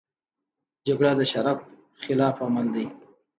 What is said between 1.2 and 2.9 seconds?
شرف خلاف عمل دی